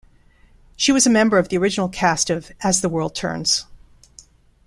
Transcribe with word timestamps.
She 0.75 0.91
was 0.91 1.05
a 1.05 1.11
member 1.11 1.37
of 1.37 1.49
the 1.49 1.57
original 1.59 1.87
cast 1.87 2.31
of 2.31 2.51
"As 2.61 2.81
the 2.81 2.89
World 2.89 3.13
Turns". 3.13 3.67